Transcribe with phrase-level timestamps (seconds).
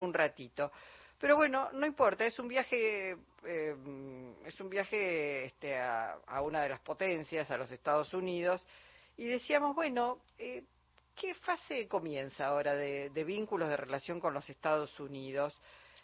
[0.00, 0.70] un ratito.
[1.18, 3.76] Pero bueno, no importa, es un viaje, eh,
[4.44, 8.66] es un viaje este, a, una de las potencias, a los Estados Unidos,
[9.16, 10.62] y decíamos, bueno, eh,
[11.14, 15.58] ¿qué fase comienza ahora de, vínculos de relación con los Estados Unidos?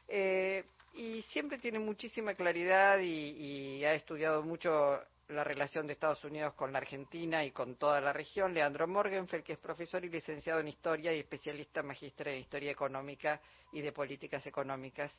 [0.09, 0.64] Eh,
[0.95, 4.98] y siempre tiene muchísima claridad y, y, ha estudiado mucho
[5.29, 9.45] la relación de Estados Unidos con la Argentina y con toda la región, Leandro Morgenfeld,
[9.45, 13.41] que es profesor y licenciado en Historia y especialista magíster en Historia Económica
[13.73, 15.12] y de Políticas Económicas,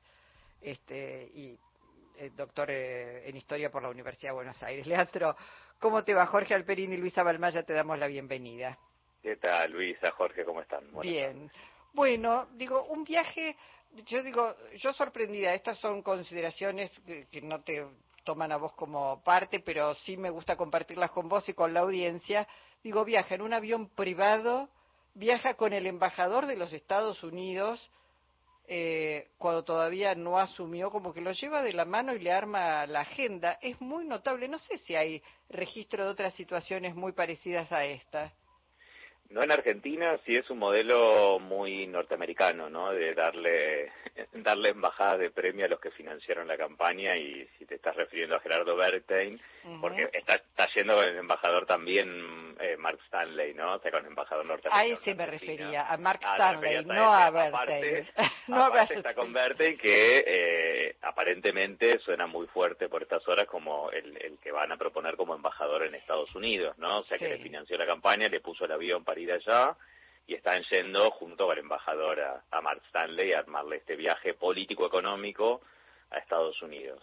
[0.61, 1.57] este, y
[2.17, 4.85] eh, doctor eh, en Historia por la Universidad de Buenos Aires.
[4.87, 5.35] Leandro,
[5.79, 6.25] ¿cómo te va?
[6.27, 8.77] Jorge Alperín y Luisa Balmaya te damos la bienvenida.
[9.21, 10.83] ¿Qué tal, Luisa, Jorge, cómo están?
[11.01, 11.49] Bien.
[11.93, 13.55] Bueno, digo, un viaje,
[14.05, 16.91] yo digo, yo sorprendida, estas son consideraciones
[17.31, 17.85] que no te
[18.23, 21.81] toman a vos como parte, pero sí me gusta compartirlas con vos y con la
[21.81, 22.47] audiencia.
[22.83, 24.69] Digo, viaja en un avión privado,
[25.13, 27.91] viaja con el embajador de los Estados Unidos,
[28.65, 32.85] eh, cuando todavía no asumió, como que lo lleva de la mano y le arma
[32.87, 33.59] la agenda.
[33.61, 34.47] Es muy notable.
[34.47, 38.33] No sé si hay registro de otras situaciones muy parecidas a esta.
[39.33, 42.91] No en Argentina, sí es un modelo muy norteamericano, ¿no?
[42.91, 43.91] De darle,
[44.31, 48.35] darle embajada de premio a los que financiaron la campaña y si te estás refiriendo
[48.35, 49.41] a Gerardo Bertein,
[49.81, 53.77] porque está, está yendo con el embajador también eh, Mark Stanley, ¿no?
[53.77, 54.95] Está con el embajador norteamericano.
[54.95, 58.07] A ese me refería, a Mark ah, Stanley, no a Bertein.
[58.47, 63.89] no a está con Bertein que eh, aparentemente suena muy fuerte por estas horas como
[63.89, 66.99] el, el que van a proponer como embajador en Estados Unidos, ¿no?
[66.99, 69.75] O sea, que le financió la campaña, le puso el avión para allá
[70.27, 75.61] y están yendo junto con el embajador a, Mark Stanley a armarle este viaje político-económico
[76.11, 77.01] a Estados Unidos.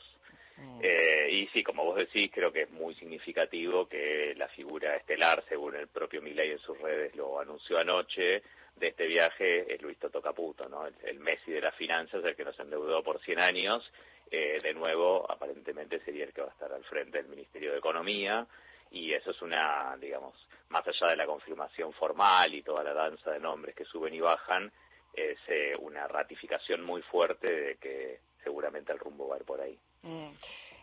[0.56, 0.80] Mm.
[0.82, 5.44] Eh, y sí, como vos decís, creo que es muy significativo que la figura estelar,
[5.48, 8.42] según el propio Milei en sus redes lo anunció anoche,
[8.76, 10.86] de este viaje es Luis Toto Caputo, ¿no?
[10.86, 13.92] el, Messi de las finanzas, el que nos endeudó por 100 años.
[14.30, 17.78] Eh, de nuevo, aparentemente sería el que va a estar al frente del Ministerio de
[17.78, 18.46] Economía
[18.90, 20.34] y eso es una, digamos,
[20.68, 24.20] más allá de la confirmación formal y toda la danza de nombres que suben y
[24.20, 24.72] bajan,
[25.14, 29.60] es eh, una ratificación muy fuerte de que seguramente el rumbo va a ir por
[29.60, 29.78] ahí.
[30.02, 30.30] Mm.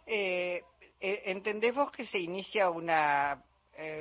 [0.06, 0.62] Eh,
[1.00, 3.44] eh, ¿Entendés vos que se inicia una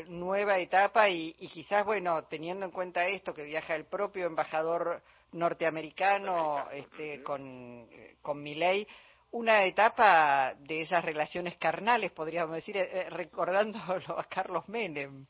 [0.09, 6.71] nueva etapa y, quizás, bueno, teniendo en cuenta esto, que viaja el propio embajador norteamericano
[6.71, 7.87] este, con,
[8.23, 8.89] con Miley,
[9.31, 12.77] una etapa de esas relaciones carnales, podríamos decir,
[13.11, 15.27] recordándolo a Carlos Menem?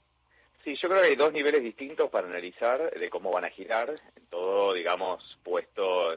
[0.65, 4.01] Sí, yo creo que hay dos niveles distintos para analizar de cómo van a girar,
[4.29, 6.17] todo, digamos, puesto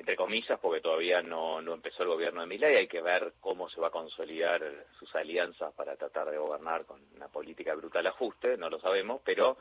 [0.00, 3.68] entre comillas, porque todavía no, no empezó el gobierno de Milei, hay que ver cómo
[3.68, 4.62] se va a consolidar
[4.98, 9.58] sus alianzas para tratar de gobernar con una política brutal ajuste, no lo sabemos, pero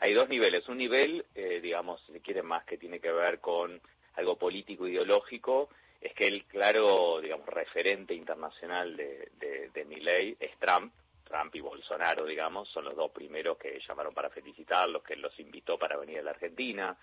[0.00, 0.68] hay dos niveles.
[0.68, 3.80] Un nivel, eh, digamos, si quiere más que tiene que ver con
[4.16, 5.70] algo político ideológico,
[6.00, 10.92] es que el claro, digamos, referente internacional de, de, de Milei es Trump,
[11.24, 15.78] Trump y Bolsonaro, digamos, son los dos primeros que llamaron para felicitarlos, que los invitó
[15.78, 16.96] para venir a la Argentina.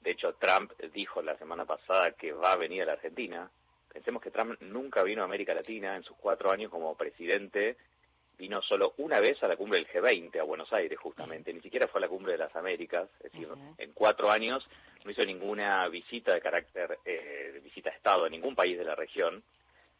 [0.00, 3.50] De hecho, Trump dijo la semana pasada que va a venir a la Argentina.
[3.92, 7.76] Pensemos que Trump nunca vino a América Latina en sus cuatro años como presidente.
[8.38, 11.52] Vino solo una vez a la cumbre del G20 a Buenos Aires, justamente.
[11.52, 13.08] Ni siquiera fue a la cumbre de las Américas.
[13.16, 14.64] Es decir, en cuatro años
[15.04, 18.94] no hizo ninguna visita de carácter, eh, visita a Estado en ningún país de la
[18.94, 19.42] región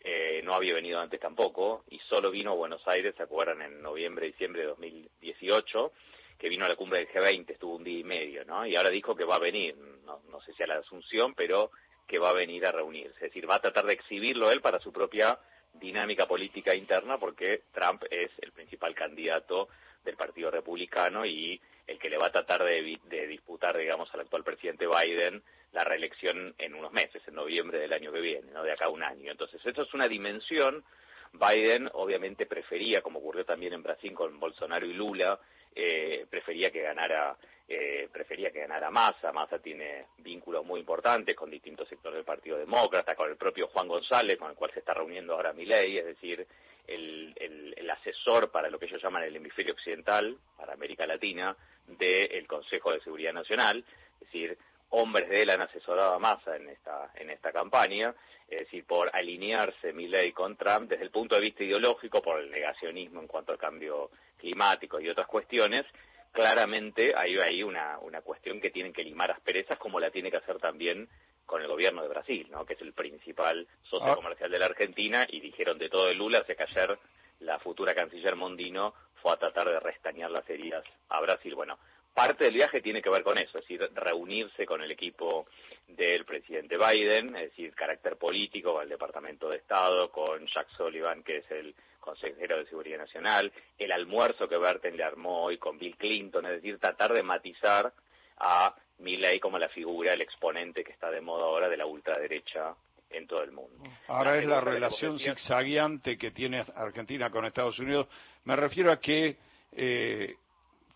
[0.00, 3.82] eh, no había venido antes tampoco y solo vino a Buenos Aires, se acuerdan, en
[3.82, 5.92] noviembre, diciembre de 2018,
[6.38, 8.64] que vino a la cumbre del G20, estuvo un día y medio, ¿no?
[8.64, 11.72] Y ahora dijo que va a venir, no, no sé si a la Asunción, pero
[12.06, 13.16] que va a venir a reunirse.
[13.16, 15.38] Es decir, va a tratar de exhibirlo él para su propia
[15.74, 19.68] dinámica política interna porque Trump es el principal candidato
[20.04, 24.20] del Partido Republicano y el que le va a tratar de, de disputar, digamos, al
[24.20, 25.42] actual presidente Biden
[25.72, 28.62] la reelección en unos meses, en noviembre del año que viene, ¿no?
[28.62, 29.30] de acá a un año.
[29.30, 30.84] Entonces, esto es una dimensión.
[31.32, 35.38] Biden obviamente prefería, como ocurrió también en Brasil con Bolsonaro y Lula,
[35.74, 37.36] eh, prefería que ganara
[37.70, 39.30] eh, prefería que ganara Massa.
[39.30, 43.86] Massa tiene vínculos muy importantes con distintos sectores del Partido Demócrata, con el propio Juan
[43.86, 46.46] González, con el cual se está reuniendo ahora Milei, es decir,
[46.86, 47.34] el,
[47.76, 51.54] el, asesor para lo que ellos llaman el hemisferio occidental, para América Latina,
[51.86, 53.84] del Consejo de Seguridad Nacional.
[54.14, 54.56] Es decir,
[54.90, 58.14] hombres de él han asesorado a Massa en esta, en esta campaña,
[58.48, 62.50] es decir, por alinearse Milley con Trump desde el punto de vista ideológico, por el
[62.50, 65.84] negacionismo en cuanto al cambio climático y otras cuestiones,
[66.32, 70.38] claramente hay ahí una, una cuestión que tienen que limar asperezas como la tiene que
[70.38, 71.08] hacer también
[71.48, 72.66] con el gobierno de Brasil, ¿no?
[72.66, 74.16] que es el principal socio ah.
[74.16, 76.98] comercial de la Argentina, y dijeron de todo de Lula, hace que ayer
[77.40, 81.54] la futura canciller Mondino fue a tratar de restañar las heridas a Brasil.
[81.54, 81.78] Bueno,
[82.14, 85.46] parte del viaje tiene que ver con eso, es decir, reunirse con el equipo
[85.86, 91.22] del presidente Biden, es decir, carácter político, con el Departamento de Estado, con Jack Sullivan,
[91.22, 91.74] que es el
[92.08, 96.52] consejero de Seguridad Nacional, el almuerzo que Berten le armó hoy con Bill Clinton, es
[96.52, 97.92] decir, tratar de matizar
[98.38, 102.74] a Milley como la figura, el exponente que está de moda ahora de la ultraderecha
[103.10, 103.84] en todo el mundo.
[104.06, 108.08] Ahora es la relación zigzagueante que tiene Argentina con Estados Unidos.
[108.44, 109.36] Me refiero a que
[109.72, 110.34] eh,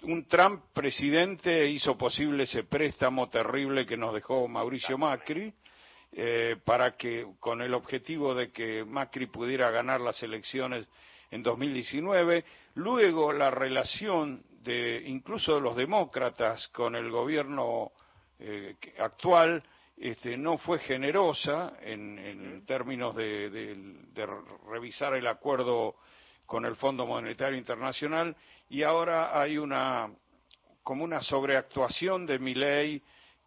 [0.03, 5.53] un Trump presidente hizo posible ese préstamo terrible que nos dejó Mauricio Macri
[6.13, 10.87] eh, para que con el objetivo de que Macri pudiera ganar las elecciones
[11.31, 12.45] en 2019.
[12.75, 17.93] Luego la relación de incluso de los demócratas con el gobierno
[18.39, 19.63] eh, actual
[19.97, 24.27] este, no fue generosa en, términos de,
[24.69, 25.97] revisar el acuerdo
[26.47, 28.37] con el Fondo Monetario Internacional
[28.69, 30.11] y ahora hay una
[30.83, 32.55] como una sobreactuación de mi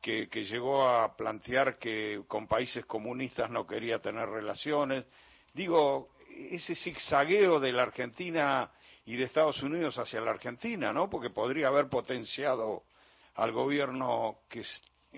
[0.04, 5.06] ley que, llegó a plantear que con países comunistas no quería tener relaciones.
[5.54, 8.72] Digo, ese zigzagueo de la Argentina
[9.06, 11.10] y de Estados Unidos hacia la Argentina, ¿no?
[11.10, 12.84] Porque podría haber potenciado
[13.36, 14.64] al gobierno que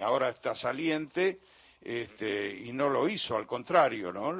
[0.01, 1.39] ahora está saliente
[1.81, 4.33] este, y no lo hizo, al contrario, ¿no?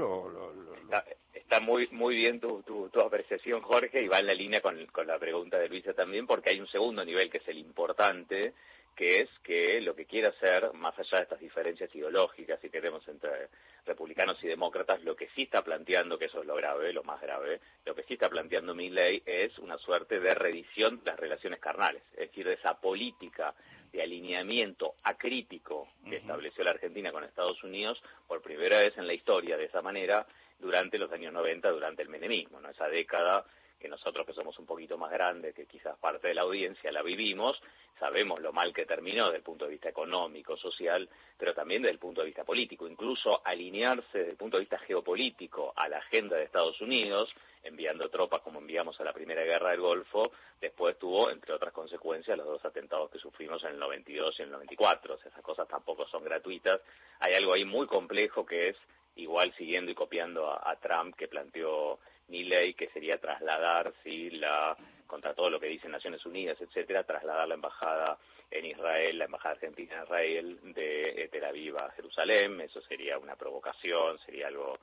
[1.34, 5.08] Está, muy muy bien tu, tu, apreciación, Jorge, y va en la línea con, con
[5.08, 8.54] la pregunta de Luisa también, porque hay un segundo nivel que es el importante,
[8.98, 13.08] que es que lo que quiere hacer, más allá de estas diferencias ideológicas, si queremos,
[13.08, 13.50] entre
[13.86, 17.22] republicanos y demócratas, lo que sí está planteando, que eso es lo grave, lo más
[17.22, 21.20] grave, lo que sí está planteando mi ley es una suerte de revisión de las
[21.20, 23.54] relaciones carnales, es decir, de esa política
[23.92, 29.14] de alineamiento acrítico que estableció la Argentina con Estados Unidos por primera vez en la
[29.14, 30.26] historia de esa manera
[30.60, 32.70] durante los años 90, durante el menemismo, ¿no?
[32.70, 33.46] esa década
[33.80, 37.04] que nosotros que somos un poquito más grandes, que quizás parte de la audiencia la
[37.04, 37.62] vivimos,
[38.00, 41.08] sabemos lo mal que terminó desde el punto de vista económico, social,
[41.38, 42.88] pero también desde el punto de vista político.
[42.88, 47.30] Incluso alinearse desde el punto de vista geopolítico a la agenda de Estados Unidos,
[47.64, 52.38] enviando tropas como enviamos a la Primera Guerra del Golfo, después tuvo, entre otras consecuencias,
[52.38, 55.16] los dos atentados que sufrimos en el 92 y en el 94.
[55.16, 56.82] O sea, esas cosas tampoco son gratuitas.
[57.20, 58.78] Hay algo ahí muy complejo que es,
[59.16, 65.34] igual siguiendo y copiando a, Trump, que planteó ley que sería trasladar, sí, la, contra
[65.34, 68.18] todo lo que dicen Naciones Unidas, etcétera, trasladar la embajada
[68.52, 72.62] en Israel, la embajada argentina en Israel, de eh, Tel Aviv a Jerusalén.
[72.62, 74.78] Eso sería una provocación, sería algo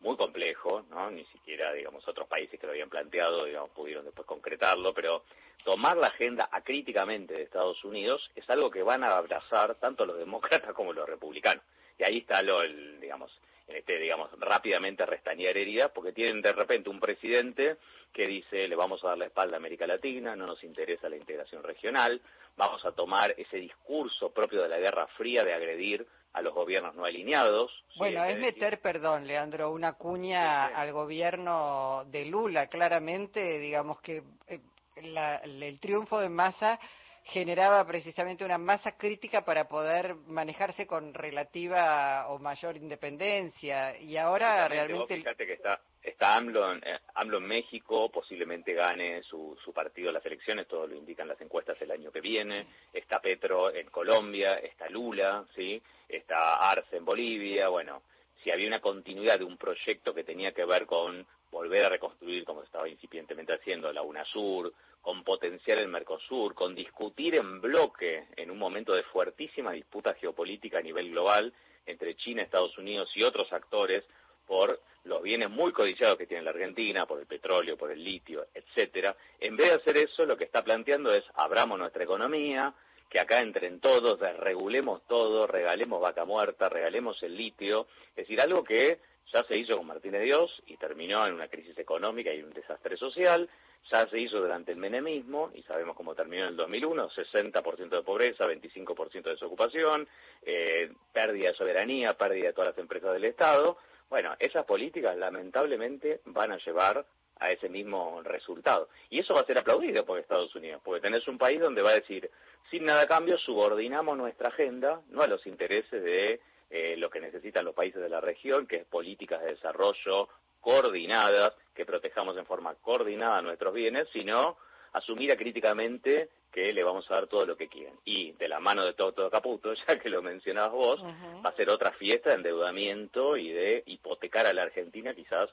[0.00, 1.10] muy complejo, ¿no?
[1.10, 5.24] Ni siquiera, digamos, otros países que lo habían planteado, digamos, pudieron después concretarlo, pero
[5.64, 10.18] tomar la agenda acríticamente de Estados Unidos es algo que van a abrazar tanto los
[10.18, 11.64] demócratas como los republicanos.
[11.98, 13.32] Y ahí está lo, el, digamos,
[13.66, 17.76] este, digamos, rápidamente restañar heridas, porque tienen de repente un presidente
[18.12, 21.16] que dice, le vamos a dar la espalda a América Latina, no nos interesa la
[21.16, 22.20] integración regional,
[22.56, 26.94] vamos a tomar ese discurso propio de la Guerra Fría de agredir a los gobiernos
[26.94, 27.72] no alineados.
[27.96, 34.60] Bueno, es, meter, perdón, Leandro, una cuña al gobierno de Lula, claramente, digamos que eh,
[34.96, 36.78] el triunfo de Massa
[37.26, 43.98] generaba precisamente una masa crítica para poder manejarse con relativa o mayor independencia.
[44.00, 49.24] Y ahora realmente fíjate que está está AMLO en, eh, AMLO en México posiblemente gane
[49.24, 52.64] su, su partido las elecciones todo lo indican las encuestas el año que viene.
[52.92, 57.68] Está Petro en Colombia está Lula sí está Arce en Bolivia.
[57.68, 58.02] Bueno
[58.44, 62.44] si había una continuidad de un proyecto que tenía que ver con volver a reconstruir,
[62.44, 68.50] como estaba incipientemente haciendo, la UNASUR, con potenciar el Mercosur, con discutir en bloque en
[68.50, 71.52] un momento de fuertísima disputa geopolítica a nivel global
[71.86, 74.04] entre China, Estados Unidos y otros actores
[74.46, 78.46] por los bienes muy codiciados que tiene la Argentina, por el petróleo, por el litio,
[78.52, 79.16] etcétera.
[79.38, 82.74] En vez de hacer eso, lo que está planteando es abramos nuestra economía,
[83.08, 88.64] que acá entren todos, desregulemos todo, regalemos vaca muerta, regalemos el litio, es decir, algo
[88.64, 88.98] que
[89.32, 92.96] ya se hizo con Martínez Dios y terminó en una crisis económica y un desastre
[92.96, 93.48] social,
[93.90, 98.02] ya se hizo durante el menemismo y sabemos cómo terminó en el 2001, 60% de
[98.02, 100.08] pobreza, 25% de desocupación,
[100.42, 103.78] eh, pérdida de soberanía, pérdida de todas las empresas del Estado.
[104.08, 107.04] Bueno, esas políticas lamentablemente van a llevar
[107.38, 108.88] a ese mismo resultado.
[109.10, 111.90] Y eso va a ser aplaudido por Estados Unidos, porque tenés un país donde va
[111.90, 112.30] a decir,
[112.70, 117.20] sin nada a cambio, subordinamos nuestra agenda, no a los intereses de eh, lo que
[117.20, 120.28] necesitan los países de la región, que es políticas de desarrollo
[120.60, 124.56] coordinadas, que protejamos en forma coordinada nuestros bienes, sino
[124.92, 127.94] asumir críticamente que le vamos a dar todo lo que quieren.
[128.04, 131.68] Y de la mano de todo, Caputo, ya que lo mencionabas vos, va a ser
[131.68, 135.50] otra fiesta de endeudamiento y de hipotecar a la Argentina quizás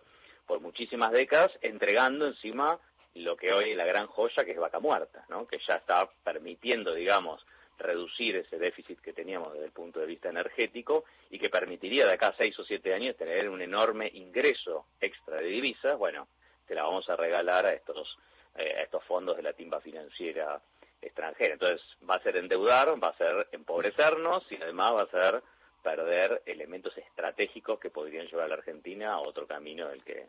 [0.48, 2.80] por muchísimas décadas, entregando encima
[3.16, 5.46] lo que hoy es la gran joya que es Vaca Muerta, ¿no?
[5.46, 7.46] que ya está permitiendo, digamos,
[7.78, 12.14] reducir ese déficit que teníamos desde el punto de vista energético y que permitiría de
[12.14, 16.28] acá a seis o siete años tener un enorme ingreso extra de divisas, bueno,
[16.66, 18.18] te la vamos a regalar a estos,
[18.56, 20.62] eh, a estos fondos de la timba financiera
[21.02, 21.54] extranjera.
[21.54, 25.44] Entonces va a ser endeudar, va a ser empobrecernos y además va a ser
[25.82, 30.28] perder elementos estratégicos que podrían llevar a la Argentina a otro camino del que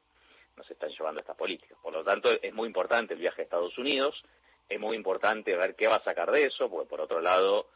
[0.56, 1.78] nos están llevando estas políticas.
[1.82, 4.20] Por lo tanto, es muy importante el viaje a Estados Unidos,
[4.68, 7.68] es muy importante ver qué va a sacar de eso, porque por otro lado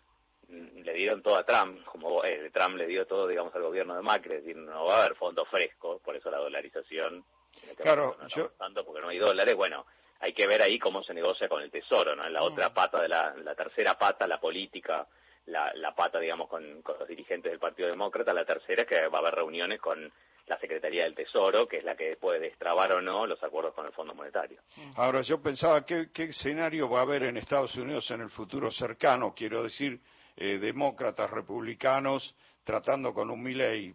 [0.48, 3.94] mm, le dieron todo a Trump, como eh, Trump le dio todo, digamos, al gobierno
[3.94, 7.24] de Macri, es decir, no va a haber fondos frescos, por eso la dolarización.
[7.68, 8.50] Este claro, yo...
[8.50, 9.86] tanto porque no hay dólares, bueno,
[10.20, 12.26] hay que ver ahí cómo se negocia con el Tesoro, ¿no?
[12.26, 12.74] En la otra mm.
[12.74, 15.06] pata de la, la tercera pata, la política,
[15.46, 19.08] la, la pata, digamos, con, con, los dirigentes del Partido Demócrata, la tercera es que
[19.08, 20.12] va a haber reuniones con
[20.48, 23.86] la Secretaría del Tesoro, que es la que puede destrabar o no los acuerdos con
[23.86, 24.60] el Fondo Monetario.
[24.96, 28.70] Ahora, yo pensaba, ¿qué, qué escenario va a haber en Estados Unidos en el futuro
[28.70, 29.34] cercano?
[29.34, 30.00] Quiero decir,
[30.36, 33.94] eh, demócratas, republicanos, tratando con un Milley,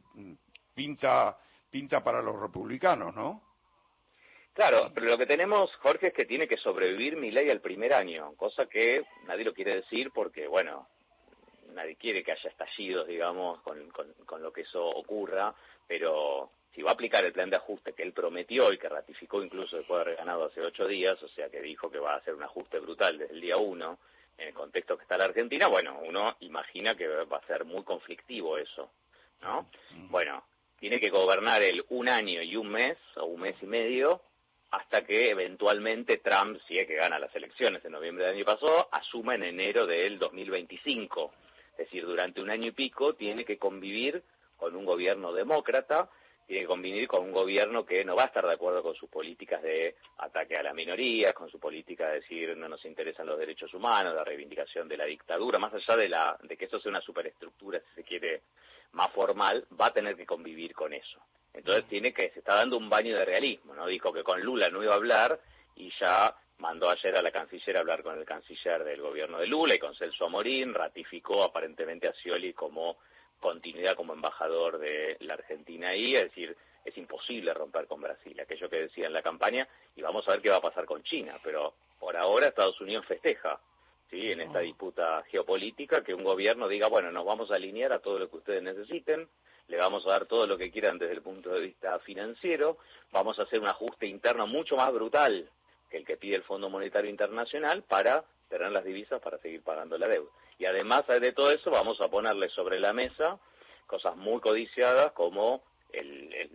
[0.73, 1.37] pinta,
[1.69, 3.41] pinta para los republicanos, ¿no?
[4.53, 8.35] Claro, pero lo que tenemos, Jorge, es que tiene que sobrevivir Milley al primer año,
[8.35, 10.87] cosa que nadie lo quiere decir porque, bueno,
[11.73, 13.89] nadie quiere que haya estallidos, digamos, con,
[14.25, 15.53] con, lo que eso ocurra,
[15.87, 19.43] pero si va a aplicar el plan de ajuste que él prometió y que ratificó
[19.43, 22.17] incluso después de haber ganado hace ocho días, o sea que dijo que va a
[22.17, 23.99] hacer un ajuste brutal desde el día uno,
[24.37, 27.83] en el contexto que está la Argentina, bueno, uno imagina que va a ser muy
[27.83, 28.89] conflictivo eso,
[29.41, 29.69] ¿no?
[30.09, 30.43] Bueno,
[30.79, 34.21] tiene que gobernar él un año y un mes, o un mes y medio,
[34.71, 38.89] hasta que eventualmente Trump, si es que gana las elecciones en noviembre del año pasado,
[38.91, 41.31] asuma en enero del 2025.
[41.73, 44.23] Es decir, durante un año y pico tiene que convivir
[44.57, 46.09] con un gobierno demócrata,
[46.45, 49.09] tiene que convivir con un gobierno que no va a estar de acuerdo con sus
[49.09, 53.39] políticas de ataque a las minorías, con su política de decir no nos interesan los
[53.39, 56.89] derechos humanos, la reivindicación de la dictadura, más allá de, la, de que eso sea
[56.89, 58.41] una superestructura, si se quiere,
[58.93, 61.19] más formal, va a tener que convivir con eso.
[61.53, 63.85] Entonces tiene que, se está dando un baño de realismo, ¿no?
[63.87, 65.39] Dijo que con Lula no iba a hablar
[65.75, 69.47] y ya mandó ayer a la canciller a hablar con el canciller del gobierno de
[69.47, 72.97] Lula y con Celso Amorín, ratificó aparentemente a Scioli como
[73.39, 76.55] continuidad como embajador de la Argentina ahí, es decir,
[76.85, 80.41] es imposible romper con Brasil, aquello que decía en la campaña, y vamos a ver
[80.41, 83.59] qué va a pasar con China, pero por ahora Estados Unidos festeja,
[84.09, 84.31] ¿sí?
[84.31, 88.19] En esta disputa geopolítica, que un gobierno diga, bueno, nos vamos a alinear a todo
[88.19, 89.27] lo que ustedes necesiten,
[89.67, 92.77] le vamos a dar todo lo que quieran desde el punto de vista financiero,
[93.11, 95.49] vamos a hacer un ajuste interno mucho más brutal
[95.93, 100.07] el que pide el Fondo Monetario Internacional para tener las divisas para seguir pagando la
[100.07, 100.29] deuda.
[100.59, 103.39] Y además de todo eso vamos a ponerle sobre la mesa
[103.87, 106.49] cosas muy codiciadas como el,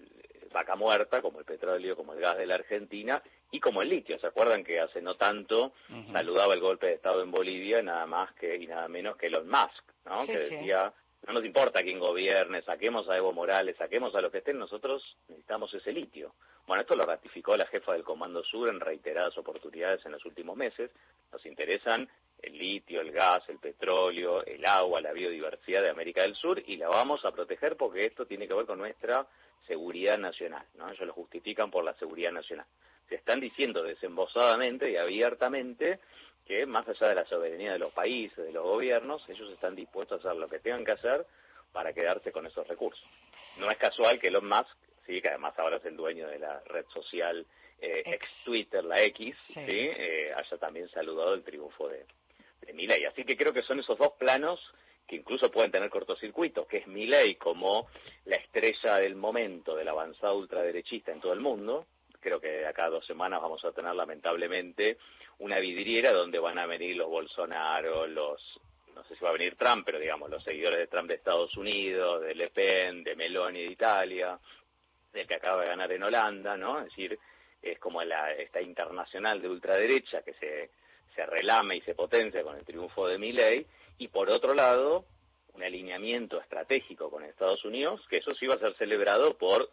[0.53, 4.19] vaca muerta, como el petróleo, como el gas de la Argentina y como el litio.
[4.19, 5.73] ¿Se acuerdan que hace no tanto
[6.13, 9.49] saludaba el golpe de Estado en Bolivia nada más que y nada menos que Elon
[9.49, 10.27] Musk, ¿no?
[10.27, 10.93] que decía
[11.27, 15.03] no nos importa quién gobierne, saquemos a Evo Morales, saquemos a lo que estén, nosotros
[15.29, 16.35] necesitamos ese litio.
[16.67, 20.57] Bueno, esto lo ratificó la jefa del Comando Sur en reiteradas oportunidades en los últimos
[20.57, 20.91] meses.
[21.33, 22.09] Nos interesan
[22.41, 26.77] el litio, el gas, el petróleo, el agua, la biodiversidad de América del Sur y
[26.77, 29.27] la vamos a proteger porque esto tiene que ver con nuestra
[29.67, 30.89] seguridad nacional, ¿no?
[30.91, 32.67] Ellos lo justifican por la seguridad nacional.
[33.09, 36.01] Se están diciendo desembosadamente y abiertamente
[36.49, 40.25] que más allá de la soberanía de los países, de los gobiernos, ellos están dispuestos
[40.25, 41.27] a hacer lo que tengan que hacer
[41.73, 43.05] para quedarse con esos recursos.
[43.59, 44.75] No es casual que Elon Musk,
[45.07, 47.47] sí, que además ahora es el dueño de la red social
[47.81, 48.45] eh, ex.
[48.45, 49.61] Twitter, la X, sí.
[49.67, 52.07] Eh, haya también saludado el triunfo de,
[52.63, 53.05] de Milei.
[53.05, 54.59] Así que creo que son esos dos planos
[55.07, 57.89] que incluso pueden tener cortocircuitos, que es Milei como
[58.25, 61.87] la estrella del momento de la avanzada ultraderechista en todo el mundo.
[62.29, 64.99] Creo que de acá dos semanas vamos a tener lamentablemente
[65.39, 68.61] una vidriera donde van a venir los Bolsonaro, los,
[68.95, 71.57] no sé si va a venir Trump, pero digamos, los seguidores de Trump de Estados
[71.57, 74.39] Unidos, de Le Pen, de Meloni de Italia,
[75.11, 76.81] del que acaba de ganar en Holanda, ¿no?
[76.81, 77.19] Es decir,
[77.63, 80.69] es como la, esta internacional de ultraderecha que se,
[81.15, 83.67] se relame y se potencia con el triunfo de Milley,
[83.97, 85.07] y por otro lado,
[85.55, 89.71] un alineamiento estratégico con Estados Unidos, que eso sí va a ser celebrado por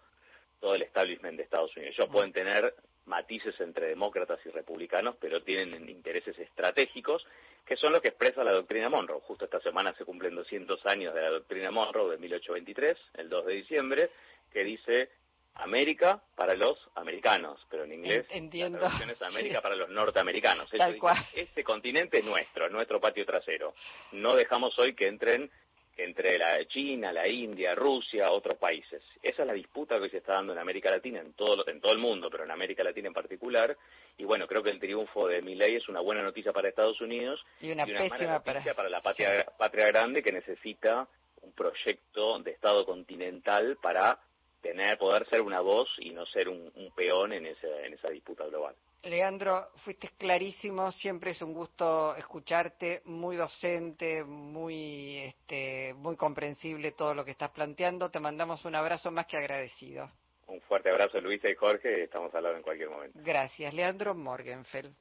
[0.59, 1.95] todo el establishment de Estados Unidos.
[1.97, 2.73] Ellos pueden tener
[3.05, 7.25] matices entre demócratas y republicanos, pero tienen intereses estratégicos,
[7.65, 9.21] que son los que expresa la doctrina Monroe.
[9.21, 13.45] Justo esta semana se cumplen 200 años de la doctrina Monroe de 1823, el 2
[13.45, 14.09] de diciembre,
[14.51, 15.09] que dice
[15.55, 18.77] América para los americanos, pero en inglés Entiendo.
[18.77, 20.69] la traducción es América para los norteamericanos.
[20.71, 21.17] Tal cual.
[21.33, 23.73] Este continente es nuestro, es nuestro patio trasero.
[24.11, 25.49] No dejamos hoy que entren
[25.97, 29.01] entre la China, la India, Rusia, otros países.
[29.21, 31.93] Esa es la disputa que se está dando en América Latina, en todo, en todo
[31.93, 33.77] el mundo, pero en América Latina en particular.
[34.17, 37.43] Y bueno, creo que el triunfo de Milei es una buena noticia para Estados Unidos
[37.61, 41.07] y una, pésima noticia para, la patria, patria grande que necesita
[41.41, 44.19] un proyecto de Estado continental para
[44.61, 48.45] tener, poder ser una voz y no ser un, peón en, ese, en esa disputa
[48.45, 48.75] global.
[49.05, 57.13] Leandro, fuiste clarísimo, siempre es un gusto escucharte, muy docente, muy, este, muy comprensible todo
[57.13, 58.09] lo que estás planteando.
[58.09, 60.09] Te mandamos un abrazo más que agradecido.
[60.47, 63.19] Un fuerte abrazo, Luisa y Jorge, estamos al lado en cualquier momento.
[63.21, 64.93] Gracias, Leandro Morgenfeld.